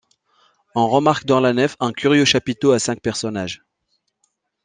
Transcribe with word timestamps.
On 0.73 0.89
remarque 0.89 1.25
dans 1.27 1.39
la 1.39 1.53
nef 1.53 1.75
un 1.79 1.91
curieux 1.93 2.25
chapiteau 2.25 2.71
à 2.71 2.79
cinq 2.79 3.01
personnages. 3.01 3.61